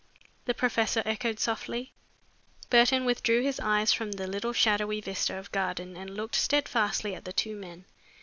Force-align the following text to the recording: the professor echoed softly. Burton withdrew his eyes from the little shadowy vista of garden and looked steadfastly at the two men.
the 0.45 0.53
professor 0.55 1.03
echoed 1.05 1.39
softly. 1.39 1.93
Burton 2.71 3.05
withdrew 3.05 3.43
his 3.43 3.59
eyes 3.59 3.93
from 3.93 4.13
the 4.13 4.25
little 4.25 4.51
shadowy 4.51 4.99
vista 4.99 5.37
of 5.37 5.51
garden 5.51 5.95
and 5.95 6.17
looked 6.17 6.33
steadfastly 6.33 7.13
at 7.13 7.23
the 7.23 7.31
two 7.31 7.55
men. 7.55 7.85